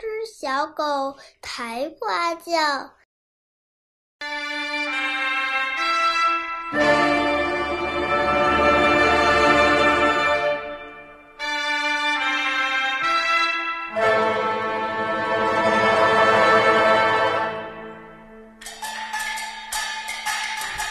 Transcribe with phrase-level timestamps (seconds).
[0.00, 2.52] 只小狗抬花轿。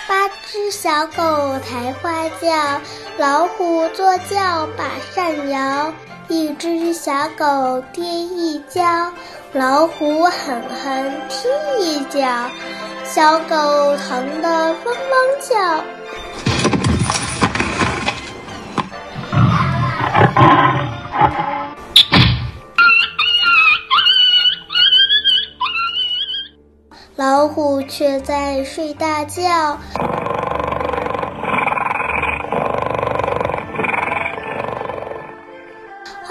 [0.08, 2.82] 八只小狗抬花轿，
[3.18, 5.94] 老虎坐轿把扇摇。
[6.34, 9.14] 一只小狗跌一跤，
[9.54, 11.48] 老虎狠狠踢
[11.80, 12.50] 一脚，
[13.06, 13.56] 小狗
[13.98, 15.84] 疼得汪汪叫。
[27.16, 29.78] 老虎却在睡大觉。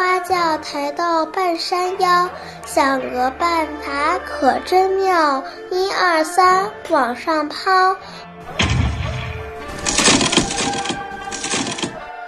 [0.02, 2.28] 花轿抬到半山腰，
[2.66, 5.40] 想个办法可真妙，
[5.70, 7.94] 一二三，往上抛。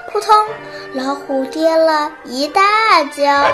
[0.07, 0.33] 扑通，
[0.93, 2.63] 老虎跌了一大
[3.11, 3.45] 跤。